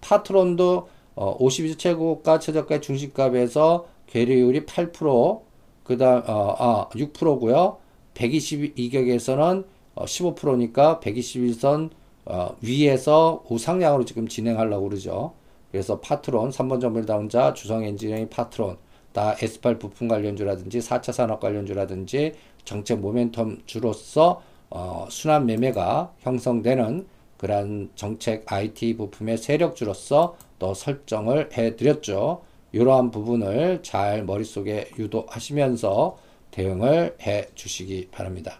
파트론도 0.00 0.88
어, 1.14 1.38
52주 1.38 1.78
최고가 1.78 2.38
최저가 2.38 2.80
중심값에서 2.80 3.86
괴리율이 4.06 4.66
8%, 4.66 5.42
그 5.82 5.96
다음, 5.96 6.22
어, 6.26 6.56
아, 6.58 6.88
6%고요. 6.90 7.78
120 8.16 8.42
이격에서는 8.42 9.64
15%니까 9.94 11.00
120일선 11.00 11.90
어, 12.26 12.56
위에서 12.60 13.44
우상향으로 13.48 14.04
지금 14.04 14.26
진행하려고 14.26 14.88
그러죠. 14.88 15.34
그래서 15.70 16.00
파트론, 16.00 16.50
삼본정밀전자, 16.50 17.54
주성 17.54 17.84
엔지니어링 17.84 18.28
파트론, 18.28 18.78
다 19.12 19.34
S8 19.36 19.78
부품 19.78 20.08
관련주라든지 20.08 20.80
4차 20.80 21.12
산업 21.12 21.40
관련주라든지 21.40 22.34
정책 22.64 23.00
모멘텀 23.00 23.66
주로서 23.66 24.42
어, 24.68 25.06
순환 25.08 25.46
매매가 25.46 26.14
형성되는 26.20 27.06
그러한 27.38 27.90
정책 27.94 28.50
IT 28.50 28.96
부품의 28.96 29.38
세력주로서 29.38 30.36
또 30.58 30.74
설정을 30.74 31.50
해 31.56 31.76
드렸죠. 31.76 32.42
이러한 32.72 33.10
부분을 33.10 33.82
잘 33.82 34.24
머릿속에 34.24 34.90
유도하시면서 34.98 36.18
대응을 36.56 37.16
해 37.20 37.48
주시기 37.54 38.08
바랍니다. 38.10 38.58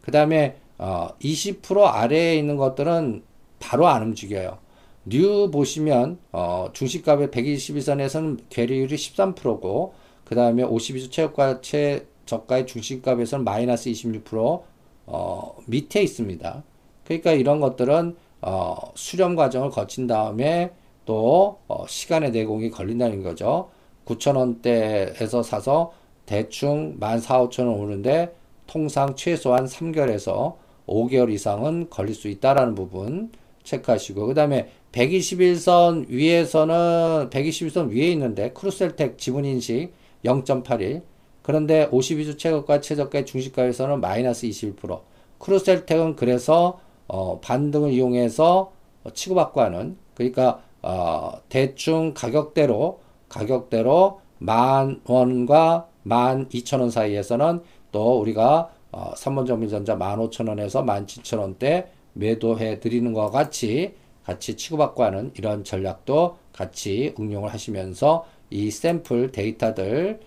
그 0.00 0.12
다음에 0.12 0.56
어, 0.78 1.08
20% 1.20 1.84
아래에 1.84 2.36
있는 2.36 2.56
것들은 2.56 3.22
바로 3.58 3.88
안 3.88 4.02
움직여요. 4.02 4.58
NEW 5.06 5.50
보시면 5.50 6.18
어, 6.32 6.68
중심값의 6.72 7.28
120일선에서는 7.28 8.44
괴리율이 8.50 8.94
13%고 8.94 9.94
그 10.24 10.34
다음에 10.34 10.62
52주 10.62 11.10
최고가 11.10 11.60
최저가의 11.60 12.66
중심값에서는 12.66 13.44
마이너스 13.44 13.90
26% 13.90 14.62
어, 15.06 15.56
밑에 15.66 16.02
있습니다. 16.02 16.62
그러니까 17.04 17.32
이런 17.32 17.60
것들은 17.60 18.16
어, 18.42 18.76
수렴 18.94 19.36
과정을 19.36 19.70
거친 19.70 20.06
다음에 20.06 20.70
또 21.04 21.58
어, 21.66 21.84
시간의 21.86 22.30
내공이 22.30 22.70
걸린다는 22.70 23.22
거죠. 23.22 23.70
9천원대에서 24.06 25.42
사서 25.42 25.92
대충 26.26 26.98
14,500원 26.98 27.78
오는데 27.80 28.34
통상 28.66 29.14
최소한 29.14 29.66
3개월에서 29.66 30.56
5개월 30.86 31.32
이상은 31.32 31.88
걸릴 31.90 32.14
수 32.14 32.28
있다라는 32.28 32.74
부분 32.74 33.30
체크하시고 33.62 34.26
그 34.26 34.34
다음에 34.34 34.70
121선 34.92 36.08
위에서는 36.08 37.30
121선 37.30 37.90
위에 37.90 38.08
있는데 38.12 38.52
크루셀텍 38.52 39.18
지분인식 39.18 39.92
0.81 40.24 41.02
그런데 41.42 41.88
52주 41.90 42.38
최고가 42.38 42.80
최저가의 42.80 43.26
중시가에서는 43.26 44.00
마이너스 44.00 44.46
21% 44.46 45.00
크루셀텍은 45.38 46.16
그래서 46.16 46.80
어, 47.06 47.38
반등을 47.40 47.92
이용해서 47.92 48.72
치고받고 49.12 49.60
하는 49.60 49.98
그러니까 50.14 50.62
어, 50.80 51.32
대충 51.48 52.14
가격대로 52.14 53.00
가격대로 53.28 54.20
만 54.38 55.00
원과 55.04 55.88
만 56.04 56.48
이천 56.52 56.80
원 56.80 56.90
사이에서는 56.90 57.60
또 57.90 58.20
우리가 58.20 58.70
어, 58.92 59.12
3번 59.16 59.46
정밀전자 59.46 59.96
만 59.96 60.20
오천 60.20 60.46
원에서 60.46 60.82
만 60.82 61.06
칠천 61.06 61.40
원대 61.40 61.88
매도해 62.12 62.78
드리는 62.78 63.12
것과 63.12 63.30
같이 63.30 63.94
같이 64.24 64.56
치고받고 64.56 65.02
하는 65.02 65.32
이런 65.34 65.64
전략도 65.64 66.38
같이 66.52 67.14
응용을 67.18 67.52
하시면서 67.52 68.24
이 68.50 68.70
샘플 68.70 69.32
데이터들을 69.32 70.20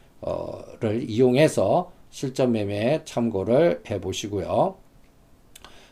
이용해서 1.08 1.92
실전 2.10 2.52
매매에 2.52 3.04
참고를 3.06 3.84
해 3.90 4.02
보시고요. 4.02 4.76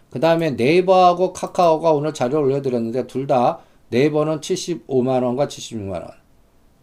그 0.09 0.19
다음에 0.19 0.51
네이버하고 0.51 1.33
카카오가 1.33 1.91
오늘 1.91 2.13
자료 2.13 2.39
올려드렸는데 2.41 3.07
둘 3.07 3.27
다 3.27 3.59
네이버는 3.89 4.39
75만원과 4.41 5.47
76만원, 5.47 6.11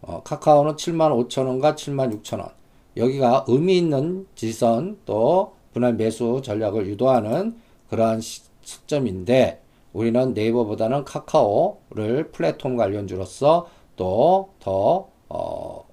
어, 0.01 0.23
카카오는 0.23 0.75
7만 0.75 1.27
5천원과 1.29 1.75
7만 1.75 2.21
6천원. 2.21 2.51
여기가 2.97 3.45
의미 3.47 3.77
있는 3.77 4.27
지선 4.35 4.97
또 5.05 5.53
분할 5.73 5.93
매수 5.93 6.41
전략을 6.43 6.87
유도하는 6.87 7.55
그러한 7.89 8.21
시점인데 8.61 9.61
우리는 9.93 10.33
네이버보다는 10.33 11.05
카카오를 11.05 12.31
플랫폼 12.31 12.75
관련주로서 12.75 13.67
또더 13.95 15.07
어, 15.29 15.85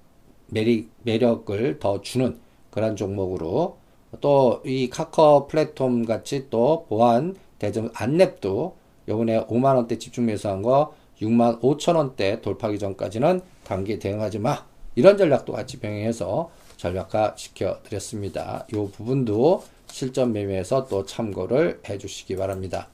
매력, 0.47 0.85
매력을 1.03 1.79
더 1.79 2.01
주는 2.01 2.39
그런 2.69 2.95
종목으로 2.95 3.77
또 4.19 4.61
이 4.65 4.89
카카오 4.89 5.47
플랫폼 5.47 6.05
같이 6.05 6.47
또 6.49 6.85
보안 6.89 7.35
대전 7.59 7.91
안랩도 7.93 8.73
요번에 9.07 9.45
5만원대 9.45 9.99
집중 9.99 10.25
매수한 10.25 10.61
거 10.61 10.93
6만 11.21 11.61
5천 11.61 11.95
원대 11.95 12.41
돌파기 12.41 12.79
전까지는 12.79 13.41
단기 13.63 13.99
대응하지 13.99 14.39
마. 14.39 14.65
이런 14.95 15.17
전략도 15.17 15.53
같이 15.53 15.79
병행해서 15.79 16.49
전략화 16.81 17.35
시켜 17.37 17.77
드렸습니다. 17.83 18.65
이 18.73 18.73
부분도 18.73 19.63
실전 19.87 20.33
매매에서 20.33 20.87
또 20.87 21.05
참고를 21.05 21.79
해 21.87 21.97
주시기 21.99 22.35
바랍니다. 22.37 22.87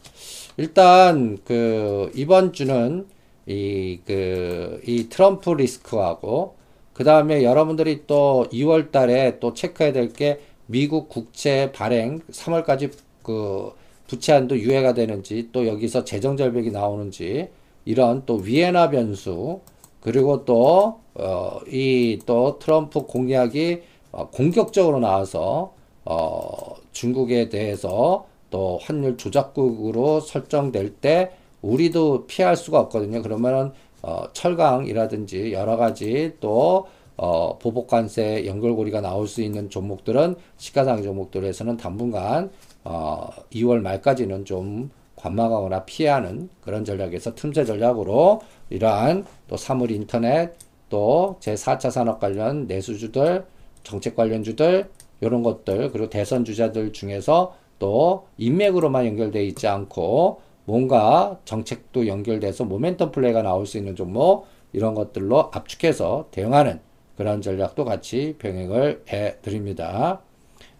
일단 0.57 1.37
그 1.45 2.11
이번 2.13 2.51
주는 2.51 3.07
이 3.47 3.99
그 4.05 4.81
이 4.85 5.07
트럼프 5.09 5.51
리스크하고 5.51 6.55
그 6.93 7.03
다음에 7.05 7.43
여러분들이 7.43 8.03
또 8.07 8.45
2월 8.51 8.91
달에 8.91 9.39
또 9.39 9.53
체크해야 9.53 9.93
될 9.93 10.11
게 10.11 10.41
미국 10.65 11.07
국채 11.07 11.71
발행 11.71 12.19
3월까지 12.29 12.91
그 13.23 13.71
부채한도 14.07 14.57
유예가 14.59 14.93
되는지 14.95 15.49
또 15.53 15.65
여기서 15.65 16.03
재정 16.03 16.35
절벽이 16.35 16.71
나오는지 16.71 17.47
이런 17.85 18.23
또 18.25 18.35
위에나 18.35 18.89
변수 18.89 19.61
그리고 20.01 20.43
또 20.43 20.99
어 21.19 21.59
이 21.67 22.19
또 22.25 22.59
트럼프 22.59 23.01
공약이 23.03 23.81
어 24.11 24.29
공격적으로 24.29 24.99
나와서 24.99 25.73
어 26.05 26.75
중국에 26.91 27.49
대해서 27.49 28.25
또 28.49 28.79
환율 28.81 29.17
조작국으로 29.17 30.19
설정될 30.21 30.95
때 30.95 31.31
우리도 31.61 32.27
피할 32.27 32.55
수가 32.55 32.79
없거든요. 32.81 33.21
그러면은 33.21 33.71
어, 34.01 34.25
철강이라든지 34.33 35.51
여러 35.53 35.75
가지 35.75 36.33
또 36.39 36.87
어, 37.17 37.57
보복관세 37.57 38.45
연결고리가 38.45 39.01
나올 39.01 39.27
수 39.27 39.41
있는 39.41 39.69
종목들은 39.69 40.35
시가상 40.57 41.01
종목들에서는 41.03 41.77
당분간 41.77 42.51
어, 42.83 43.29
2월 43.51 43.81
말까지는 43.81 44.45
좀 44.45 44.91
관망하거나 45.15 45.83
피하는 45.85 46.47
그런 46.61 46.85
전략에서 46.85 47.33
틈새 47.35 47.65
전략으로 47.65 48.41
이러한 48.69 49.25
또 49.47 49.57
사물 49.57 49.91
인터넷 49.91 50.53
또 50.89 51.37
제4차 51.41 51.91
산업 51.91 52.19
관련 52.19 52.67
내수주들 52.67 53.45
정책 53.83 54.15
관련주들 54.15 54.89
이런 55.21 55.43
것들 55.43 55.91
그리고 55.91 56.09
대선 56.09 56.45
주자들 56.45 56.93
중에서 56.93 57.55
또 57.79 58.27
인맥으로만 58.37 59.05
연결되어 59.05 59.41
있지 59.43 59.67
않고 59.67 60.41
뭔가 60.65 61.39
정책도 61.45 62.07
연결돼서 62.07 62.65
모멘텀 62.65 63.11
플레이가 63.11 63.41
나올 63.41 63.65
수 63.65 63.77
있는 63.77 63.95
종목 63.95 64.47
이런 64.73 64.95
것들로 64.95 65.49
압축해서 65.53 66.27
대응하는 66.31 66.81
그런 67.15 67.41
전략도 67.41 67.85
같이 67.85 68.35
병행을 68.37 69.05
해 69.09 69.37
드립니다. 69.41 70.21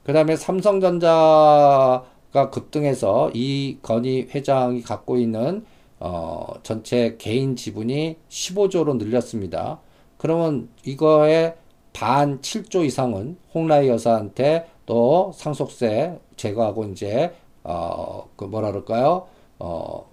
그 0.03 0.13
다음에 0.13 0.35
삼성전자가 0.35 2.03
급등해서 2.51 3.31
이 3.33 3.79
건희 3.81 4.27
회장이 4.33 4.81
갖고 4.81 5.17
있는 5.17 5.65
어, 5.99 6.53
전체 6.63 7.15
개인 7.17 7.55
지분이 7.55 8.17
15조로 8.29 8.97
늘렸습니다. 8.97 9.79
그러면 10.17 10.69
이거의 10.83 11.55
반 11.93 12.41
7조 12.41 12.85
이상은 12.85 13.37
홍라희 13.53 13.87
여사한테 13.87 14.67
또 14.85 15.31
상속세 15.33 16.19
제거하고 16.35 16.85
이제 16.85 17.33
어, 17.63 18.29
그 18.35 18.45
뭐라 18.45 18.69
그럴까요? 18.69 19.27
어, 19.59 20.09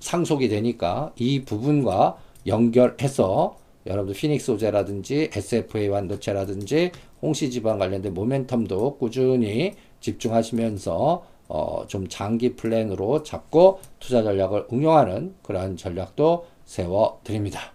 상속이 0.00 0.48
되니까 0.48 1.12
이 1.16 1.44
부분과 1.44 2.16
연결해서 2.46 3.56
여러분들 3.86 4.18
피닉스 4.18 4.46
소재라든지 4.46 5.30
SFA 5.32 5.88
완도체라든지 5.88 6.92
홍시 7.20 7.50
지방 7.50 7.78
관련된 7.78 8.14
모멘텀도 8.14 8.98
꾸준히 8.98 9.74
집중하시면서 10.00 11.22
어, 11.48 11.84
좀 11.86 12.08
장기 12.08 12.56
플랜으로 12.56 13.22
잡고 13.22 13.80
투자 14.00 14.22
전략을 14.22 14.68
응용하는 14.72 15.34
그러한 15.42 15.76
전략도 15.76 16.46
세워 16.64 17.20
드립니다. 17.24 17.73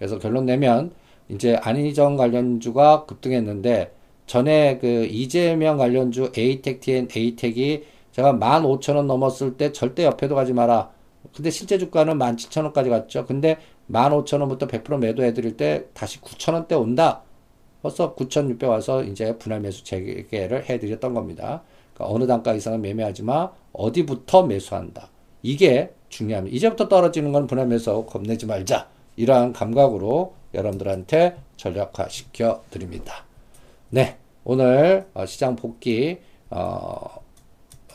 그래서 0.00 0.18
결론 0.18 0.46
내면 0.46 0.92
이제 1.28 1.56
안희정 1.56 2.16
관련주가 2.16 3.04
급등했는데 3.04 3.92
전에 4.26 4.78
그 4.78 5.04
이재명 5.04 5.76
관련주 5.76 6.32
에이텍 6.34 6.80
TN 6.80 7.08
에이텍이 7.14 7.82
제가 8.12 8.32
15,000원 8.32 9.04
넘었을 9.04 9.58
때 9.58 9.72
절대 9.72 10.06
옆에도 10.06 10.34
가지 10.34 10.54
마라. 10.54 10.90
근데 11.34 11.50
실제 11.50 11.76
주가는 11.76 12.18
17,000원까지 12.18 12.88
갔죠. 12.88 13.26
근데 13.26 13.58
15,000원부터 13.90 14.68
100% 14.68 14.98
매도해 14.98 15.34
드릴 15.34 15.58
때 15.58 15.84
다시 15.92 16.18
9,000원대 16.22 16.80
온다. 16.80 17.20
벌써 17.82 18.14
9,600 18.14 18.70
와서 18.70 19.04
이제 19.04 19.36
분할 19.36 19.60
매수 19.60 19.84
재개를 19.84 20.70
해 20.70 20.78
드렸던 20.78 21.12
겁니다. 21.12 21.62
그러니까 21.92 22.14
어느 22.14 22.26
단가 22.26 22.54
이상은 22.54 22.80
매매하지 22.80 23.22
마. 23.24 23.50
어디부터 23.74 24.46
매수한다. 24.46 25.08
이게 25.42 25.92
중요합니다. 26.08 26.56
이제부터 26.56 26.88
떨어지는 26.88 27.32
건 27.32 27.46
분할 27.46 27.66
매수 27.66 28.06
겁내지 28.06 28.46
말자. 28.46 28.88
이러한 29.20 29.52
감각으로 29.52 30.32
여러분들한테 30.54 31.36
전략화 31.56 32.08
시켜 32.08 32.62
드립니다. 32.70 33.26
네. 33.90 34.16
오늘 34.44 35.06
어, 35.12 35.26
시장 35.26 35.56
복귀, 35.56 36.18
어, 36.48 37.20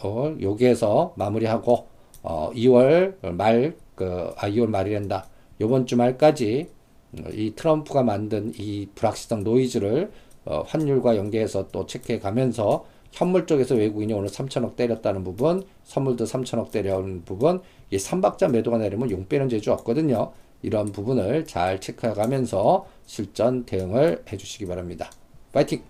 어, 0.04 0.36
여기에서 0.40 1.14
마무리하고 1.18 1.88
어, 2.22 2.52
2월 2.54 3.16
말, 3.34 3.76
그, 3.96 4.34
아, 4.38 4.48
2월 4.48 4.68
말이란다. 4.68 5.26
요번 5.62 5.88
주 5.88 5.98
말까지 5.98 6.70
이 7.34 7.54
트럼프가 7.56 8.04
만든 8.04 8.54
이 8.58 8.88
불확실성 8.94 9.44
노이즈를 9.44 10.12
어, 10.46 10.64
환율과 10.68 11.18
연계해서 11.18 11.70
또 11.70 11.88
체크해 11.88 12.20
가면서 12.20 12.86
현물 13.12 13.48
쪽에서 13.48 13.74
외국인이 13.74 14.14
오늘 14.14 14.30
3천억 14.30 14.76
때렸다는 14.76 15.24
부분, 15.24 15.64
선물도 15.86 16.26
3천억 16.26 16.70
때려온 16.70 17.24
부분, 17.26 17.62
이 17.90 17.98
3박자 17.98 18.52
매도가 18.52 18.78
내리면 18.78 19.10
용 19.10 19.26
빼는 19.28 19.50
재주 19.50 19.72
없거든요. 19.72 20.34
이런 20.66 20.92
부분을 20.92 21.46
잘 21.46 21.80
체크해가면서 21.80 22.88
실전 23.06 23.66
대응을 23.66 24.24
해주시기 24.32 24.66
바랍니다. 24.66 25.12
파이팅! 25.54 25.84